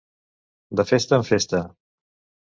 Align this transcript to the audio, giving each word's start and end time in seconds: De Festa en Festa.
De 0.79 0.85
Festa 0.91 1.19
en 1.21 1.25
Festa. 1.31 1.61